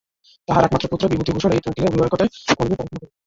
তাঁহার 0.47 0.65
একমাত্র 0.65 0.91
পুত্র 0.91 1.05
বিভূতিভূষণ 1.11 1.51
এই 1.51 1.61
উকিলের 1.63 1.89
অভিভাবকতায় 1.89 2.29
কলেজে 2.49 2.75
পড়াশুনা 2.75 2.99
করিত। 2.99 3.03